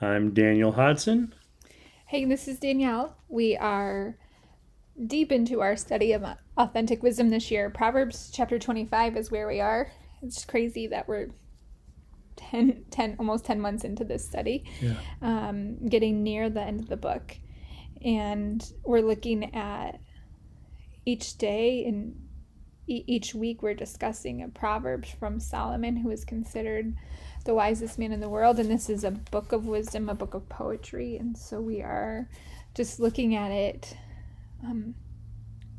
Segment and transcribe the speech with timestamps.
[0.00, 1.34] I'm Daniel Hodson.
[2.06, 3.16] Hey, this is Danielle.
[3.28, 4.18] We are
[5.06, 6.24] deep into our study of
[6.56, 7.70] authentic wisdom this year.
[7.70, 9.90] Proverbs chapter 25 is where we are.
[10.20, 11.28] It's crazy that we're
[12.36, 14.94] 10, 10 almost 10 months into this study, yeah.
[15.22, 17.36] um, getting near the end of the book.
[18.04, 20.00] And we're looking at
[21.06, 22.16] each day and
[22.86, 26.94] each week we're discussing a proverb from Solomon, who is considered
[27.44, 28.58] the wisest man in the world.
[28.58, 31.16] And this is a book of wisdom, a book of poetry.
[31.16, 32.28] And so we are
[32.74, 33.96] just looking at it
[34.64, 34.94] um,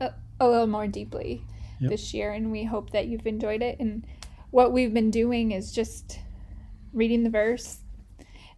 [0.00, 1.44] a, a, little more deeply
[1.80, 1.90] yep.
[1.90, 2.32] this year.
[2.32, 3.78] And we hope that you've enjoyed it.
[3.80, 4.06] And
[4.50, 6.20] what we've been doing is just
[6.92, 7.78] reading the verse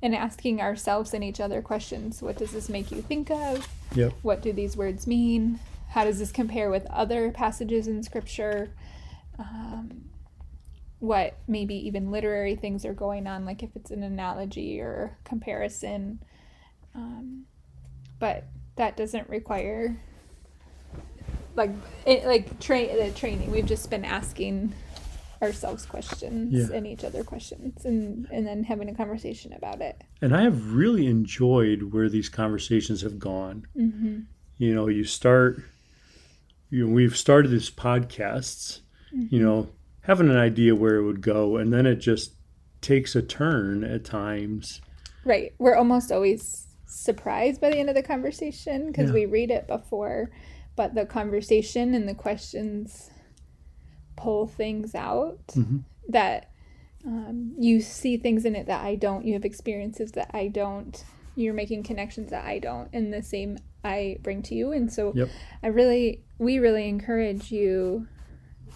[0.03, 2.23] and asking ourselves and each other questions.
[2.23, 3.69] What does this make you think of?
[3.95, 4.13] Yep.
[4.23, 5.59] What do these words mean?
[5.89, 8.73] How does this compare with other passages in Scripture?
[9.39, 10.10] Um,
[11.01, 16.23] what maybe even literary things are going on, like if it's an analogy or comparison.
[16.95, 17.45] Um,
[18.19, 18.45] but
[18.77, 20.01] that doesn't require
[21.57, 21.71] like
[22.07, 23.51] it, like train the training.
[23.51, 24.73] We've just been asking
[25.43, 26.77] ourselves questions yeah.
[26.77, 30.75] and each other questions and and then having a conversation about it and i have
[30.75, 34.21] really enjoyed where these conversations have gone mm-hmm.
[34.59, 35.63] you know you start
[36.69, 38.81] you know, we've started these podcasts
[39.15, 39.35] mm-hmm.
[39.35, 39.67] you know
[40.11, 42.33] having an idea where it would go and then it just
[42.81, 44.81] takes a turn at times
[45.25, 49.15] right we're almost always surprised by the end of the conversation because yeah.
[49.15, 50.29] we read it before
[50.75, 53.09] but the conversation and the questions
[54.17, 55.79] pull things out mm-hmm.
[56.09, 56.51] that
[57.07, 61.05] um, you see things in it that i don't you have experiences that i don't
[61.37, 65.13] you're making connections that i don't and the same i bring to you and so
[65.15, 65.29] yep.
[65.63, 68.09] i really we really encourage you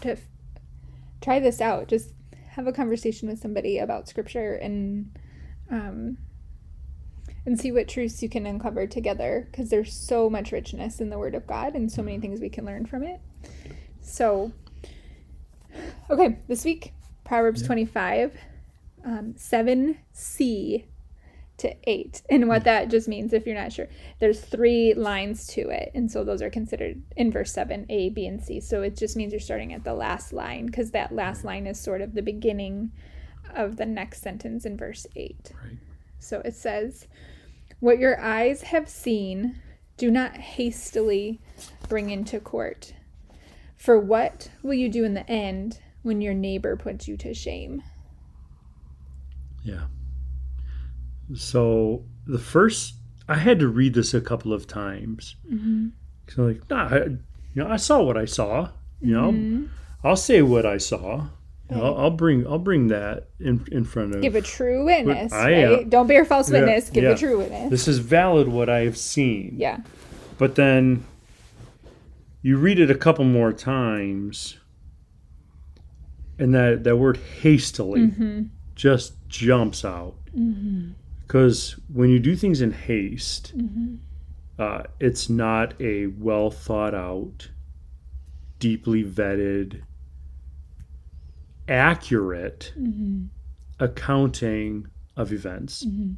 [0.01, 0.17] to
[1.25, 1.89] try this out.
[1.89, 2.13] Just
[2.49, 5.11] have a conversation with somebody about scripture and
[5.71, 6.19] um,
[7.47, 11.19] and see what truths you can uncover together because there's so much richness in the
[11.19, 13.21] Word of God and so many things we can learn from it.
[14.01, 14.53] So,
[16.11, 16.93] okay, this week
[17.25, 17.67] Proverbs yeah.
[17.67, 18.37] 25,
[19.05, 20.85] um, 7c
[21.59, 22.23] to 8.
[22.31, 23.89] And what that just means, if you're not sure,
[24.19, 25.91] there's three lines to it.
[25.95, 28.61] And so those are considered in verse 7, A, B, and C.
[28.61, 31.49] So it just means you're starting at the last line because that last mm-hmm.
[31.49, 32.91] line is sort of the beginning
[33.55, 35.53] of the next sentence in verse 8.
[35.63, 35.79] Right.
[36.19, 37.07] So it says,
[37.81, 39.61] What your eyes have seen,
[39.97, 41.41] do not hastily
[41.89, 42.95] bring into court.
[43.77, 47.83] For what will you do in the end when your neighbor puts you to shame?
[49.63, 49.85] Yeah.
[51.35, 52.95] So the first,
[53.29, 55.37] I had to read this a couple of times.
[55.51, 55.89] Mm-hmm.
[56.29, 57.19] So like, nah, I, you
[57.55, 58.71] know, I saw what I saw.
[59.01, 59.67] You know, mm-hmm.
[60.03, 61.29] I'll say what I saw.
[61.71, 61.83] Right.
[61.83, 64.23] I'll, I'll, bring I'll bring that in in front of.
[64.23, 65.33] Give a true witness.
[65.33, 65.91] I, right?
[65.91, 66.89] Don't bear false witness.
[66.89, 67.11] Yeah, Give yeah.
[67.11, 67.71] a true witness.
[67.71, 69.55] This is valid what I have seen.
[69.57, 69.79] Yeah.
[70.37, 71.05] But then
[72.43, 74.59] you read it a couple more times,
[76.39, 78.43] and that that word hastily mm-hmm.
[78.75, 80.17] just jumps out.
[80.37, 80.93] Mm-hmm
[81.27, 83.97] because when you do things in haste, mm-hmm.
[84.59, 87.51] uh, it's not a well thought out,
[88.59, 89.83] deeply vetted,
[91.69, 93.25] accurate mm-hmm.
[93.81, 94.87] accounting
[95.17, 95.85] of events.
[95.85, 96.13] Mm-hmm.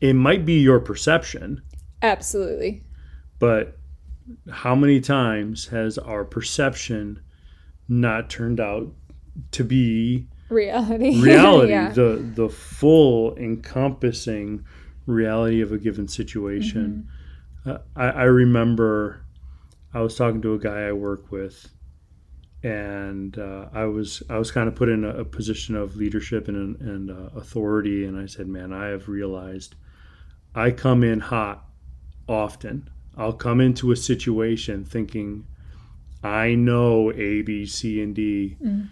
[0.00, 1.62] It might be your perception.
[2.02, 2.84] Absolutely.
[3.38, 3.78] But
[4.50, 7.20] how many times has our perception
[7.88, 8.94] not turned out
[9.50, 11.90] to be reality reality yeah.
[11.90, 14.64] the the full encompassing
[15.06, 17.08] reality of a given situation
[17.64, 17.70] mm-hmm.
[17.70, 19.24] uh, I, I remember
[19.94, 21.68] i was talking to a guy i work with
[22.62, 26.48] and uh, i was i was kind of put in a, a position of leadership
[26.48, 29.76] and, and uh, authority and i said man i have realized
[30.54, 31.64] i come in hot
[32.28, 35.46] often i'll come into a situation thinking
[36.22, 38.88] i know a b c and d mm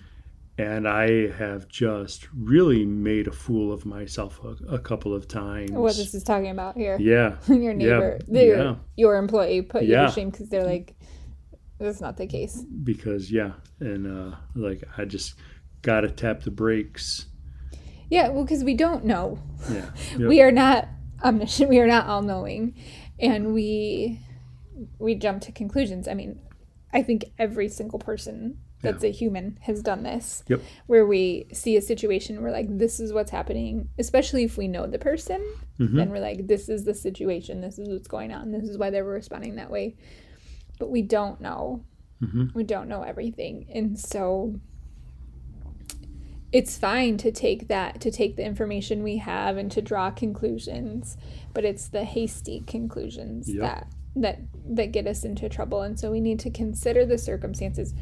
[0.59, 5.71] and I have just really made a fool of myself a, a couple of times.
[5.71, 6.99] What this is talking about here?
[7.01, 8.33] Yeah, your neighbor, yeah.
[8.33, 8.75] The, yeah.
[8.97, 10.97] your employee put you to shame because they're like,
[11.79, 12.65] that's not the case.
[12.83, 15.37] Because yeah, and uh, like I just
[15.83, 17.27] gotta tap the brakes.
[18.11, 19.39] Yeah, well, because we don't know.
[19.71, 20.21] Yeah, yep.
[20.29, 20.89] we are not
[21.25, 21.69] omniscient.
[21.69, 22.75] We are not all knowing,
[23.21, 24.19] and we
[24.99, 26.09] we jump to conclusions.
[26.09, 26.41] I mean,
[26.93, 30.45] I think every single person that's a human has done this.
[30.49, 30.61] Yep.
[30.87, 33.89] Where we see a situation, we're like, this is what's happening.
[33.99, 35.41] Especially if we know the person,
[35.79, 35.95] Mhm.
[35.97, 37.61] then we're like, this is the situation.
[37.61, 38.53] This is what's going on.
[38.53, 39.97] This is why they were responding that way.
[40.79, 41.85] But we don't know.
[42.23, 42.55] Mhm.
[42.55, 44.55] We don't know everything, and so
[46.51, 51.17] it's fine to take that to take the information we have and to draw conclusions
[51.53, 53.61] but it's the hasty conclusions Yep.
[53.61, 53.87] that
[54.17, 57.95] that that get us into trouble and so we need to consider the circumstances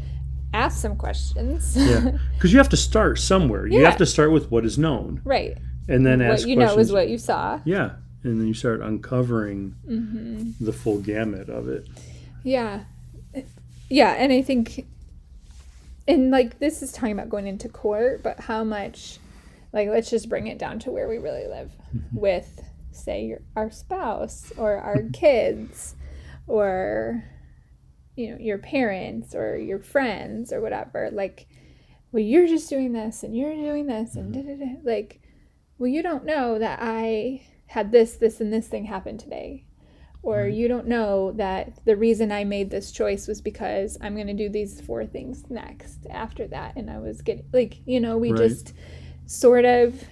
[0.54, 2.12] ask some questions Yeah.
[2.34, 3.66] Because you have to start somewhere.
[3.66, 3.88] You Yeah.
[3.90, 5.56] have to start with what is known, right
[5.88, 7.92] and then what ask what you know is what you saw yeah,
[8.24, 11.86] and then you start uncovering hmm the full gamut of it.
[12.42, 12.84] yeah
[13.88, 14.84] yeah and i think
[16.08, 19.18] and like this is talking about going into court but how much
[19.72, 21.70] like let's just bring it down to where we really live
[22.12, 22.62] with
[22.92, 25.94] say your, our spouse or our kids
[26.48, 27.22] or
[28.16, 31.46] you know your parents or your friends or whatever like
[32.12, 34.80] well you're just doing this and you're doing this and da, da, da.
[34.82, 35.20] like
[35.78, 39.66] well you don't know that i had this this and this thing happen today
[40.26, 40.56] or mm-hmm.
[40.56, 44.34] you don't know that the reason I made this choice was because I'm going to
[44.34, 46.74] do these four things next after that.
[46.74, 48.38] And I was getting, like, you know, we Right.
[48.38, 48.74] just
[49.26, 50.04] sort of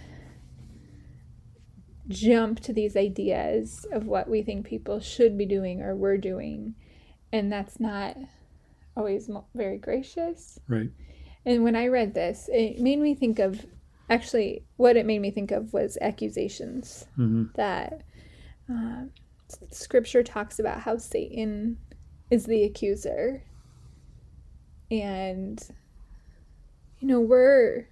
[2.07, 6.77] jump to these ideas of what we think people should be doing or we're doing.
[7.35, 8.17] And that's not
[8.97, 10.61] always very gracious.
[10.69, 10.89] Right.
[11.45, 13.67] And when I read this, it made me think of
[14.09, 18.03] actually what it made me think of was accusations hmm that
[18.73, 19.03] uh,
[19.73, 21.77] scripture talks about how Satan
[22.31, 23.43] is the accuser.
[24.93, 25.61] And,
[27.01, 27.89] you know, we're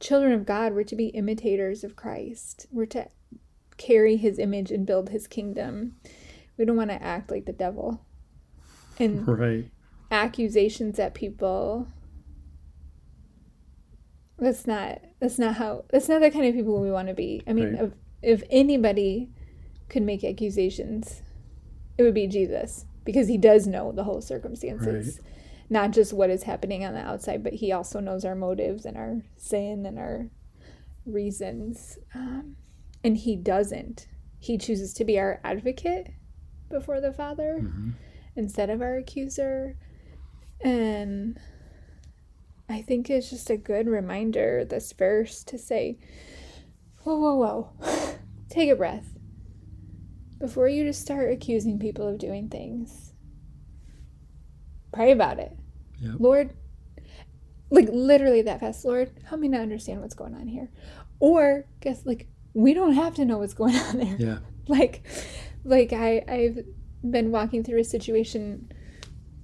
[0.00, 0.72] children of God.
[0.72, 2.68] We're to be imitators of Christ.
[2.72, 3.08] We're to
[3.76, 5.96] carry his image and build his kingdom.
[6.56, 8.00] We don't want to act like the devil.
[9.02, 9.70] And Right.
[10.10, 11.88] accusations at people.
[14.38, 17.42] That's not that's not how that's not the kind of people we want to be.
[17.46, 17.84] I mean Right.
[18.22, 19.30] if, if anybody
[19.88, 21.22] could make accusations
[21.98, 25.20] it would be jesus because he does know the whole circumstances.
[25.68, 28.96] Not just what is happening on the outside but he also knows our motives and
[28.96, 30.28] our sin and our
[31.06, 31.98] reasons.
[32.14, 32.56] Um,
[33.04, 34.06] and he doesn't.
[34.40, 36.10] He chooses to be our advocate
[36.68, 37.60] before the father.
[37.62, 37.92] Mhm.
[38.36, 39.76] Instead of our accuser.
[40.64, 41.38] And
[42.68, 45.98] I think it's just a good reminder, this verse, to say,
[47.02, 48.16] whoa, whoa, whoa,
[48.48, 49.16] take a breath.
[50.38, 53.12] Before you just start accusing people of doing things,
[54.92, 55.56] pray about it.
[56.00, 56.14] Yep.
[56.18, 56.50] Lord,
[57.70, 60.68] like literally that fast, Lord, help me to understand what's going on here.
[61.20, 64.38] Or, guess, like, we don't have to know what's going on there Yeah.
[64.68, 65.06] like
[65.64, 66.58] like i i've
[67.10, 68.70] been walking through a situation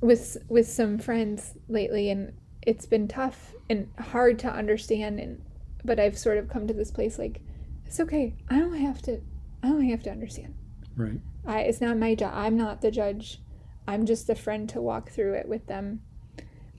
[0.00, 2.32] with with some friends lately and
[2.62, 5.42] it's been tough and hard to understand and
[5.84, 7.40] but i've sort of come to this place like
[7.84, 9.20] it's okay i don't have to
[9.62, 10.54] i don't have to understand
[10.96, 11.20] Right.
[11.46, 13.40] I, it's not my job i'm not the judge
[13.88, 16.00] i'm just a friend to walk through it with them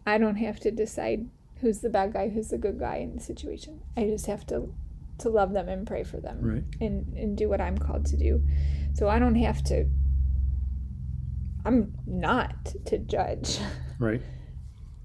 [0.07, 1.27] i don't have to decide
[1.59, 4.73] who's the bad guy who's the good guy in the situation i just have to
[5.17, 6.63] to love them and pray for them Right.
[6.79, 8.41] and and do what I'm called to do.
[8.93, 9.83] So I don't have to
[11.66, 13.60] I'm not to judge.
[14.00, 14.22] Right.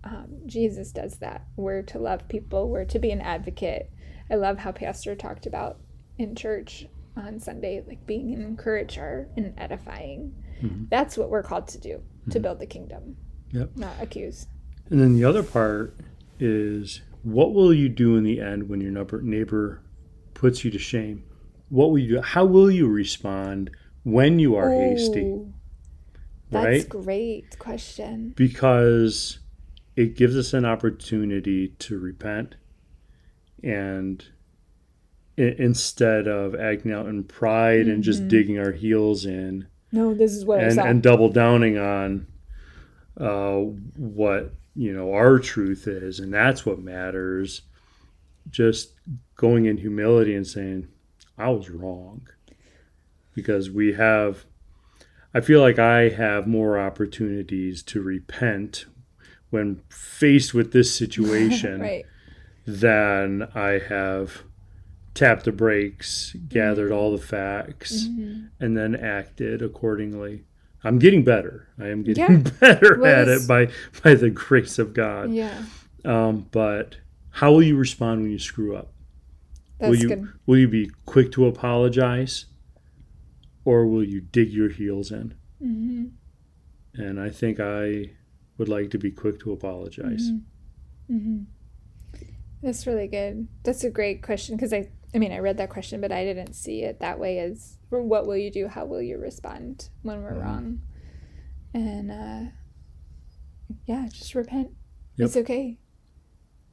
[0.05, 1.47] Um, Jesus does that.
[1.57, 2.69] We're to love people.
[2.69, 3.91] We're to be an advocate.
[4.31, 5.79] I love how Pastor talked about
[6.17, 10.33] in church on Sunday, like being an encourager and edifying.
[10.63, 10.89] Mhm.
[10.91, 13.17] That's what we're called to do to build the kingdom,
[13.51, 13.71] Yep.
[13.77, 14.47] not accuse.
[14.91, 15.97] And then the other part
[16.39, 19.83] is what will you do in the end when your neighbor, neighbor
[20.35, 21.25] puts you to shame?
[21.69, 22.21] What will you do?
[22.21, 23.71] How will you respond
[24.05, 25.41] when you are hasty?
[26.55, 26.89] That's Right?
[26.89, 28.33] great question.
[28.37, 29.39] Because
[29.97, 32.55] it gives us an opportunity to repent
[33.63, 34.25] and
[35.37, 38.29] instead of acting out in pride and just Mhm.
[38.29, 42.27] digging our heels in No, this is what and, and double downing on
[43.17, 43.59] uh,
[43.97, 47.63] what you know our truth is and that's what matters
[48.51, 48.93] just
[49.37, 50.89] going in humility and saying
[51.39, 52.27] i was wrong
[53.35, 54.45] because we have
[55.35, 58.87] i feel like i have more opportunities to repent
[59.51, 62.05] when faced with this situation right.
[62.67, 64.43] than i have
[65.15, 68.49] tapped the brakes gathered all the facts Mhm.
[68.59, 70.43] and then acted accordingly.
[70.83, 71.69] I'm getting better.
[71.79, 72.51] I am getting Yeah.
[72.61, 73.69] better Well, at it by
[74.03, 75.31] by the grace of God.
[75.33, 75.63] Yeah,
[76.05, 76.97] Um, but
[77.31, 78.93] how will you respond when you screw up?
[79.79, 80.29] that's will you good.
[80.47, 82.47] will you be quick to apologize?
[83.65, 85.35] Or will you dig your heels in?
[85.63, 86.05] Mm-hmm.
[87.03, 88.11] And I think I
[88.59, 90.31] would like to be quick to apologize.
[90.31, 91.17] Mm-hmm.
[91.17, 91.43] Mm-hmm.
[92.63, 93.49] That's really good.
[93.63, 96.55] That's a great question because I, I mean, I read that question, but I didn't
[96.55, 98.69] see it that way as what will you do?
[98.69, 100.43] How will you respond when we're Mhm.
[100.43, 100.81] wrong?
[101.75, 102.51] And uh,
[103.87, 104.71] yeah, just repent.
[105.17, 105.27] Yep.
[105.27, 105.79] It's okay.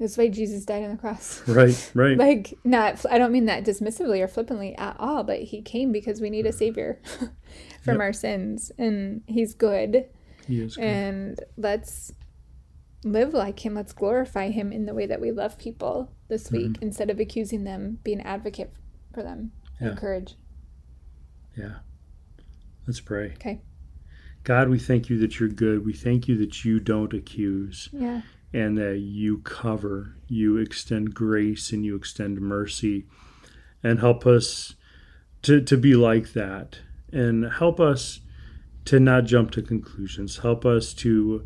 [0.01, 1.43] That's why Jesus died on the cross.
[1.47, 2.17] Right, right.
[2.17, 6.19] like not i don't mean that dismissively or flippantly at all but he came because
[6.19, 6.99] we need a savior
[7.83, 7.99] from Yep.
[7.99, 10.09] our sins and he's good
[10.47, 10.83] he is good.
[10.85, 12.11] and let's
[13.03, 16.55] live like him let's glorify him in the way that we love people this mm-hmm.
[16.57, 18.73] week instead of accusing them be an advocate
[19.13, 19.89] for them Yeah.
[19.91, 20.35] encourage
[21.55, 21.75] yeah.
[22.87, 23.33] Let's pray.
[23.35, 23.61] okay
[24.43, 25.85] God, we thank you that you're good.
[25.85, 28.21] We thank you that you don't accuse yeah
[28.53, 33.05] and that you cover, you extend grace and you extend mercy
[33.83, 34.75] and help us
[35.43, 36.79] to, to be like that
[37.11, 38.19] and help us
[38.85, 40.39] to not jump to conclusions.
[40.39, 41.45] Help us to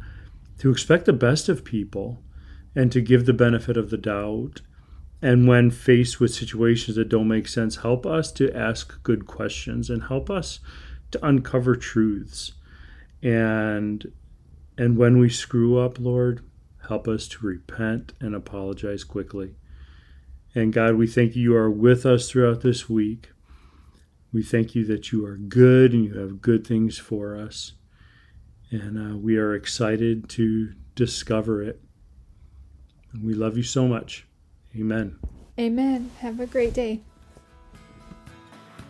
[0.58, 2.24] to expect the best of people
[2.76, 4.62] and to give the benefit of the doubt.
[5.22, 9.90] And when faced with situations that don't make sense, help us to ask good questions
[9.90, 10.62] and help us
[11.12, 12.54] to uncover truths.
[13.22, 14.12] And
[14.78, 16.42] and when we screw up, Lord,
[16.88, 19.56] help us to repent and apologize quickly.
[20.54, 23.30] And God, we thank you you are with us throughout this week.
[24.32, 27.74] We thank you that you are good and you have good things for us.
[28.72, 31.82] And uh, we are excited to discover it.
[33.14, 34.26] And we love you so much.
[34.78, 35.18] Amen.
[35.58, 37.00] amen have a great day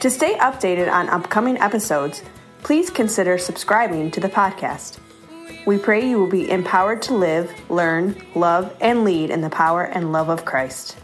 [0.00, 2.24] To stay updated on upcoming episodes,
[2.64, 4.98] please consider subscribing to the podcast.
[5.66, 9.84] We pray you will be empowered to live, learn, love, and lead in the power
[9.84, 10.96] and love of Christ.